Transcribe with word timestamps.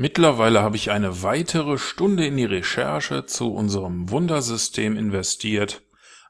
Mittlerweile 0.00 0.62
habe 0.62 0.76
ich 0.76 0.90
eine 0.90 1.22
weitere 1.22 1.76
Stunde 1.76 2.24
in 2.24 2.38
die 2.38 2.46
Recherche 2.46 3.26
zu 3.26 3.52
unserem 3.52 4.08
Wundersystem 4.08 4.96
investiert. 4.96 5.82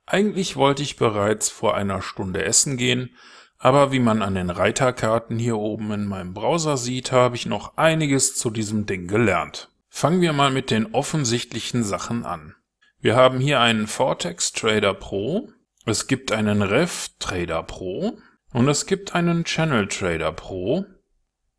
Eigentlich 0.06 0.56
wollte 0.56 0.82
ich 0.82 0.96
bereits 0.96 1.50
vor 1.50 1.76
einer 1.76 2.02
Stunde 2.02 2.44
essen 2.44 2.76
gehen, 2.76 3.14
aber 3.58 3.92
wie 3.92 4.00
man 4.00 4.22
an 4.22 4.34
den 4.34 4.50
Reiterkarten 4.50 5.38
hier 5.38 5.56
oben 5.56 5.92
in 5.92 6.06
meinem 6.06 6.34
Browser 6.34 6.76
sieht, 6.76 7.12
habe 7.12 7.36
ich 7.36 7.46
noch 7.46 7.76
einiges 7.76 8.34
zu 8.34 8.50
diesem 8.50 8.86
Ding 8.86 9.06
gelernt. 9.06 9.70
Fangen 9.88 10.20
wir 10.20 10.32
mal 10.32 10.50
mit 10.50 10.72
den 10.72 10.92
offensichtlichen 10.92 11.84
Sachen 11.84 12.26
an. 12.26 12.56
Wir 12.98 13.14
haben 13.14 13.38
hier 13.38 13.60
einen 13.60 13.86
Vortex 13.86 14.50
Trader 14.50 14.94
Pro, 14.94 15.48
es 15.86 16.08
gibt 16.08 16.32
einen 16.32 16.62
Rev 16.62 17.10
Trader 17.20 17.62
Pro 17.62 18.18
und 18.52 18.66
es 18.66 18.86
gibt 18.86 19.14
einen 19.14 19.44
Channel 19.44 19.86
Trader 19.86 20.32
Pro. 20.32 20.86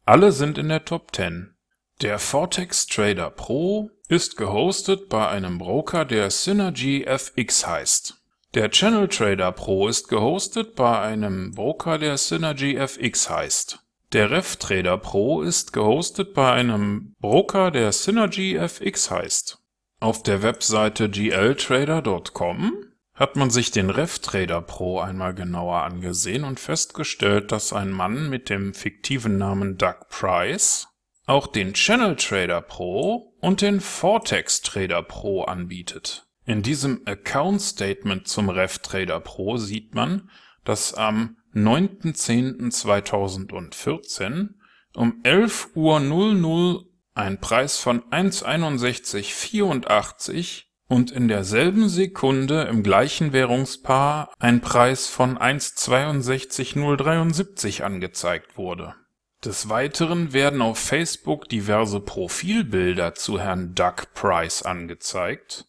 Alle 0.04 0.34
sind 0.34 0.57
in 0.57 0.68
der 0.68 0.84
Top 0.84 1.16
10. 1.16 1.55
Der 2.02 2.18
Vortex 2.18 2.88
Trader 2.88 3.30
Pro 3.30 3.91
ist 4.08 4.36
gehostet 4.36 5.08
bei 5.08 5.28
einem 5.28 5.59
Broker, 5.59 6.04
der 6.04 6.32
Synergy 6.32 7.04
FX 7.04 7.68
heißt. 7.68 8.18
Der 8.55 8.72
Channel 8.72 9.08
Trader 9.08 9.52
Pro 9.52 9.88
ist 9.88 10.08
gehostet 10.08 10.73
bei 10.73 11.00
einem 11.00 11.52
Broker, 11.52 12.00
der 12.00 12.18
Synergy 12.18 12.76
FX 12.76 13.30
heißt. 13.30 13.86
Der 14.14 14.32
Rev 14.32 14.56
Trader 14.58 14.98
Pro 14.98 15.44
ist 15.44 15.73
gehostet 15.73 16.34
bei 16.34 16.52
einem 16.52 17.14
Broker, 17.20 17.70
der 17.70 17.92
Synergy 17.92 18.56
FX 18.56 19.12
heißt. 19.12 19.59
Auf 20.00 20.23
der 20.23 20.42
Webseite 20.42 21.08
gltrader.com 21.08 22.73
hat 23.14 23.36
man 23.36 23.52
sich 23.52 23.70
den 23.70 23.92
Rev 23.92 24.18
Trader 24.18 24.62
Pro 24.62 25.00
einmal 25.00 25.36
genauer 25.36 25.84
angesehen 25.84 26.45
und 26.45 26.59
festgestellt, 26.59 27.52
dass 27.52 27.73
ein 27.73 27.92
Mann 27.92 28.28
mit 28.28 28.50
dem 28.50 28.73
fiktiven 28.73 29.38
Namen 29.38 29.78
Doug 29.78 30.08
Price 30.09 30.88
auch 31.31 31.48
den 31.48 31.73
Channel 31.73 32.16
Trader 32.17 32.62
Pro 32.62 33.34
und 33.39 33.62
den 33.62 33.80
Vortex 33.80 34.62
Trader 34.62 35.02
Pro 35.02 35.44
anbietet. 35.44 36.28
In 36.45 36.61
diesem 36.61 37.03
Account 37.06 37.61
Statement 37.61 38.28
zum 38.28 38.50
RevTrader 38.50 39.22
Pro 39.22 39.56
sieht 39.56 39.95
man, 39.95 40.30
dass 40.66 40.94
am 40.94 41.38
9.10.2014 41.56 44.50
um 44.94 45.22
11.00 45.23 46.44
Uhr 46.44 46.86
ein 47.14 47.39
Preis 47.39 47.78
von 47.78 48.02
1,6184 48.11 50.63
und 50.89 51.11
in 51.11 51.30
derselben 51.30 51.88
Sekunde 51.88 52.63
im 52.63 52.84
gleichen 52.84 53.31
Währungspaar 53.31 54.34
ein 54.38 54.59
Preis 54.59 55.08
von 55.08 55.38
1,62073 55.38 57.84
angezeigt 57.84 58.58
wurde. 58.58 58.95
Des 59.44 59.70
Weiteren 59.70 60.34
werden 60.34 60.61
auf 60.61 60.78
Facebook 60.78 61.50
diverse 61.50 62.00
Profilbilder 62.00 63.16
zu 63.16 63.39
Herrn 63.39 63.73
Doug 63.73 64.14
Price 64.14 64.61
angezeigt 64.64 65.66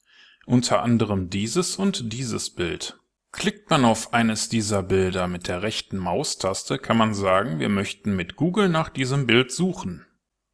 unter 0.46 0.82
anderem 0.82 1.30
dieses 1.30 1.76
und 1.76 2.12
dieses 2.12 2.50
Bild. 2.50 2.98
Klickt 3.32 3.70
man 3.70 3.84
auf 3.84 4.12
eines 4.12 4.48
dieser 4.48 4.82
Bilder 4.82 5.26
mit 5.26 5.48
der 5.48 5.62
rechten 5.62 5.96
Maustaste, 5.96 6.78
kann 6.78 6.98
man 6.98 7.14
sagen, 7.14 7.58
wir 7.58 7.70
möchten 7.70 8.14
mit 8.14 8.36
Google 8.36 8.68
nach 8.68 8.90
diesem 8.90 9.26
Bild 9.26 9.50
suchen. 9.52 10.06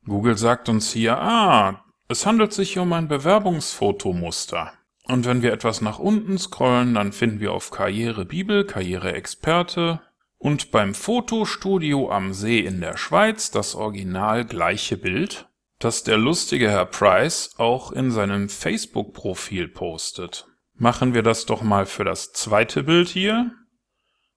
Google 0.06 0.38
sagt 0.38 0.68
uns 0.68 0.92
hier, 0.92 1.18
ah, 1.18 1.84
es 2.08 2.24
handelt 2.24 2.52
sich 2.52 2.78
um 2.78 2.92
ein 2.92 3.08
Bewerbungsfotomuster. 3.08 4.72
Und 5.04 5.26
wenn 5.26 5.42
wir 5.42 5.52
etwas 5.52 5.80
nach 5.80 5.98
unten 5.98 6.38
scrollen, 6.38 6.94
dann 6.94 7.12
finden 7.12 7.40
wir 7.40 7.52
auf 7.52 7.70
Karriere 7.70 8.24
Bibel, 8.24 8.64
Karriere 8.64 9.12
Experte 9.12 10.00
und 10.38 10.70
beim 10.70 10.94
Fotostudio 10.94 12.10
am 12.10 12.32
See 12.32 12.60
in 12.60 12.80
der 12.80 12.96
Schweiz 12.96 13.50
das 13.50 13.74
original 13.74 14.44
gleiche 14.44 14.96
Bild 14.96 15.48
das 15.78 16.02
der 16.02 16.16
lustige 16.16 16.70
Herr 16.70 16.86
Price 16.86 17.54
auch 17.58 17.92
in 17.92 18.10
seinem 18.10 18.48
Facebook-Profil 18.48 19.68
postet. 19.68 20.46
Machen 20.74 21.14
wir 21.14 21.22
das 21.22 21.46
doch 21.46 21.62
mal 21.62 21.86
für 21.86 22.04
das 22.04 22.32
zweite 22.32 22.82
Bild 22.82 23.08
hier. 23.08 23.52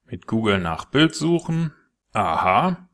Mit 0.06 0.28
Google 0.28 0.60
nach 0.60 0.86
Bild 0.86 1.16
suchen. 1.16 1.74
Aha, 2.14 2.90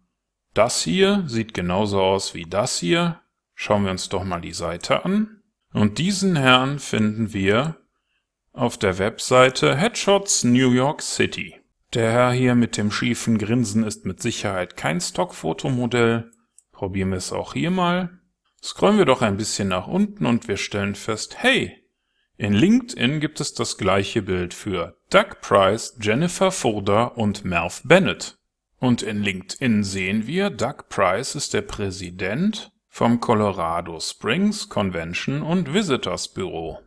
das 0.53 0.81
hier 0.81 1.23
sieht 1.27 1.53
genauso 1.53 2.01
aus 2.01 2.33
wie 2.33 2.45
das 2.45 2.79
hier. 2.79 3.21
Schauen 3.53 3.83
wir 3.83 3.91
uns 3.91 4.09
doch 4.09 4.23
mal 4.23 4.41
die 4.41 4.53
Seite 4.53 5.03
an. 5.03 5.41
Und 5.73 5.97
diesen 5.97 6.35
Herrn 6.35 6.79
finden 6.79 7.33
wir 7.33 7.77
auf 8.53 8.77
der 8.77 8.97
Webseite 8.97 9.75
Headshots 9.75 10.43
New 10.43 10.71
York 10.71 11.01
City. 11.01 11.55
Der 11.97 12.11
Herr 12.11 12.31
hier 12.31 12.53
mit 12.53 12.77
dem 12.77 12.91
schiefen 12.91 13.39
Grinsen 13.39 13.83
ist 13.83 14.05
mit 14.05 14.21
Sicherheit 14.21 14.77
kein 14.77 15.01
Stockfotomodell. 15.01 16.29
Probieren 16.71 17.09
wir 17.09 17.17
es 17.17 17.33
auch 17.33 17.53
hier 17.53 17.71
mal. 17.71 18.19
Scrollen 18.61 18.99
wir 18.99 19.05
doch 19.05 19.23
ein 19.23 19.35
bisschen 19.35 19.69
nach 19.69 19.87
unten 19.87 20.27
und 20.27 20.47
wir 20.47 20.57
stellen 20.57 20.93
fest, 20.93 21.37
hey, 21.39 21.75
in 22.37 22.53
LinkedIn 22.53 23.19
gibt 23.19 23.39
es 23.39 23.55
das 23.55 23.79
gleiche 23.79 24.21
Bild 24.21 24.53
für 24.53 24.99
Doug 25.09 25.41
Price, 25.41 25.97
Jennifer 25.99 26.51
Furder 26.51 27.17
und 27.17 27.45
Merv 27.45 27.81
Bennett. 27.83 28.37
Und 28.77 29.01
in 29.01 29.23
LinkedIn 29.23 29.83
sehen 29.83 30.27
wir, 30.27 30.51
Doug 30.51 30.89
Price 30.89 31.33
ist 31.33 31.55
der 31.55 31.63
Präsident 31.63 32.71
vom 32.89 33.19
Colorado 33.19 33.99
Springs 33.99 34.69
Convention 34.69 35.41
und 35.41 35.73
Visitors 35.73 36.31
Büro. 36.31 36.77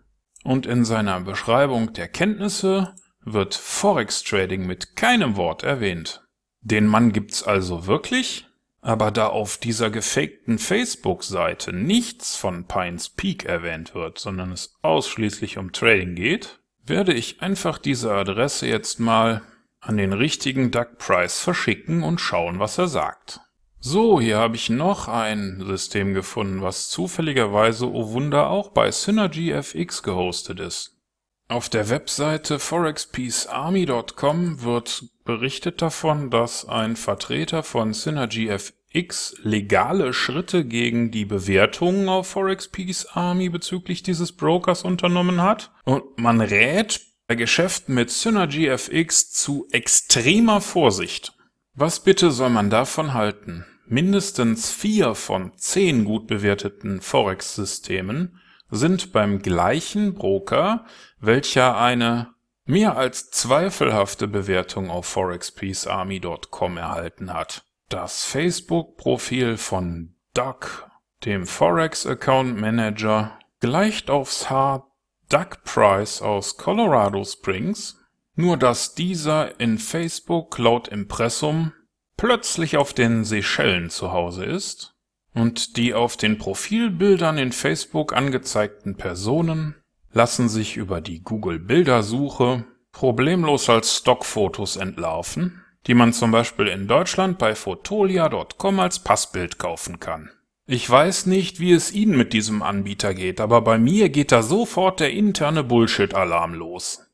Und 0.44 0.66
in 0.66 0.84
seiner 0.84 1.20
Beschreibung 1.20 1.94
der 1.94 2.06
Kenntnisse 2.06 2.94
wird 3.24 3.54
Forex 3.54 4.22
Trading 4.22 4.66
mit 4.66 4.96
keinem 4.96 5.36
Wort 5.36 5.62
erwähnt. 5.62 6.22
Den 6.62 6.86
Mann 6.86 7.12
gibt's 7.12 7.42
also 7.42 7.86
wirklich? 7.86 8.46
Aber 8.82 9.10
da 9.10 9.26
auf 9.26 9.58
dieser 9.58 9.90
gefakten 9.90 10.58
Facebook-Seite 10.58 11.72
nichts 11.72 12.36
von 12.36 12.64
Pines 12.64 13.10
Peak 13.10 13.44
erwähnt 13.44 13.94
wird, 13.94 14.18
sondern 14.18 14.52
es 14.52 14.74
ausschließlich 14.82 15.58
um 15.58 15.72
Trading 15.72 16.14
geht, 16.14 16.60
werde 16.84 17.12
ich 17.12 17.42
einfach 17.42 17.78
diese 17.78 18.12
Adresse 18.12 18.66
jetzt 18.66 18.98
mal 18.98 19.42
an 19.80 19.96
den 19.96 20.12
richtigen 20.12 20.70
Duck 20.70 20.98
Price 20.98 21.40
verschicken 21.40 22.02
und 22.02 22.20
schauen, 22.20 22.58
was 22.58 22.78
er 22.78 22.88
sagt. 22.88 23.40
So, 23.82 24.20
hier 24.20 24.36
habe 24.36 24.56
ich 24.56 24.68
noch 24.68 25.08
ein 25.08 25.62
System 25.66 26.12
gefunden, 26.12 26.60
was 26.60 26.90
zufälligerweise, 26.90 27.90
oh 27.90 28.12
Wunder, 28.12 28.50
auch 28.50 28.70
bei 28.70 28.90
Synergy 28.90 29.52
FX 29.52 30.02
gehostet 30.02 30.60
ist. 30.60 30.99
Auf 31.50 31.68
der 31.68 31.90
Webseite 31.90 32.60
forexpeacearmy.com 32.60 34.62
wird 34.62 35.02
berichtet 35.24 35.82
davon, 35.82 36.30
dass 36.30 36.64
ein 36.64 36.94
Vertreter 36.94 37.64
von 37.64 37.92
Synergy 37.92 38.48
FX 38.48 39.34
legale 39.42 40.12
Schritte 40.12 40.64
gegen 40.64 41.10
die 41.10 41.24
Bewertungen 41.24 42.08
auf 42.08 42.28
Forex 42.28 42.68
Peace 42.68 43.04
Army 43.14 43.48
bezüglich 43.48 44.04
dieses 44.04 44.30
Brokers 44.30 44.84
unternommen 44.84 45.42
hat 45.42 45.72
und 45.82 46.04
man 46.18 46.40
rät 46.40 47.00
bei 47.26 47.34
Geschäften 47.34 47.96
mit 47.96 48.10
Synergy 48.10 48.68
FX 48.68 49.32
zu 49.32 49.66
extremer 49.72 50.60
Vorsicht. 50.60 51.32
Was 51.74 51.98
bitte 51.98 52.30
soll 52.30 52.50
man 52.50 52.70
davon 52.70 53.12
halten? 53.12 53.66
Mindestens 53.88 54.70
vier 54.70 55.16
von 55.16 55.50
zehn 55.56 56.04
gut 56.04 56.28
bewerteten 56.28 57.00
Forex-Systemen 57.00 58.38
sind 58.70 59.12
beim 59.12 59.42
gleichen 59.42 60.14
Broker, 60.14 60.84
welcher 61.18 61.76
eine 61.78 62.34
mehr 62.64 62.96
als 62.96 63.30
zweifelhafte 63.30 64.28
Bewertung 64.28 64.90
auf 64.90 65.06
forexpeacearmy.com 65.06 66.76
erhalten 66.76 67.32
hat. 67.32 67.64
Das 67.88 68.24
Facebook-Profil 68.24 69.56
von 69.56 70.14
Doug, 70.34 70.88
dem 71.24 71.46
Forex 71.46 72.06
Account 72.06 72.58
Manager, 72.58 73.38
gleicht 73.58 74.10
aufs 74.10 74.48
Haar 74.48 74.86
Doug 75.28 75.62
Price 75.64 76.22
aus 76.22 76.56
Colorado 76.56 77.24
Springs, 77.24 77.98
nur 78.36 78.56
dass 78.56 78.94
dieser 78.94 79.58
in 79.60 79.78
Facebook 79.78 80.56
laut 80.58 80.88
Impressum 80.88 81.72
plötzlich 82.16 82.76
auf 82.76 82.92
den 82.92 83.24
Seychellen 83.24 83.90
zu 83.90 84.12
Hause 84.12 84.44
ist 84.44 84.94
und 85.34 85.76
die 85.76 85.94
auf 85.94 86.16
den 86.16 86.38
Profilbildern 86.38 87.38
in 87.38 87.52
Facebook 87.52 88.14
angezeigten 88.14 88.96
Personen 88.96 89.76
lassen 90.12 90.48
sich 90.48 90.76
über 90.76 91.00
die 91.00 91.22
Google-Bildersuche 91.22 92.64
problemlos 92.92 93.70
als 93.70 93.96
Stockfotos 93.98 94.76
entlarven, 94.76 95.62
die 95.86 95.94
man 95.94 96.12
zum 96.12 96.30
Beispiel 96.32 96.66
in 96.66 96.88
Deutschland 96.88 97.38
bei 97.38 97.54
fotolia.com 97.54 98.80
als 98.80 98.98
Passbild 98.98 99.58
kaufen 99.58 100.00
kann. 100.00 100.30
Ich 100.66 100.88
weiß 100.88 101.26
nicht, 101.26 101.58
wie 101.58 101.72
es 101.72 101.92
Ihnen 101.92 102.16
mit 102.16 102.32
diesem 102.32 102.62
Anbieter 102.62 103.14
geht, 103.14 103.40
aber 103.40 103.60
bei 103.62 103.78
mir 103.78 104.08
geht 104.08 104.30
da 104.30 104.42
sofort 104.42 105.00
der 105.00 105.10
interne 105.10 105.64
Bullshit-Alarm 105.64 106.54
los. 106.54 107.06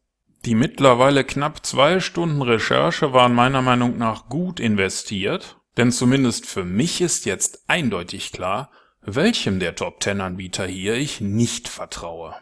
Die 0.45 0.55
mittlerweile 0.55 1.25
knapp 1.25 1.65
zwei 1.65 2.01
Stunden 2.01 2.43
Recherche 2.43 3.13
waren 3.13 3.35
meiner 3.35 3.63
Meinung 3.63 3.97
nach 3.99 4.29
gut 4.29 4.61
investiert, 4.61 5.57
denn 5.77 5.93
zumindest 5.93 6.47
für 6.47 6.65
mich 6.65 7.01
ist 7.01 7.27
jetzt 7.27 7.65
eindeutig 7.69 8.33
klar, 8.33 8.71
welchem 9.03 9.61
der 9.61 9.75
Top 9.75 10.03
10 10.03 10.21
Anbieter 10.21 10.67
hier 10.67 10.95
ich 10.95 11.21
nicht 11.21 11.69
vertraue. 11.69 12.35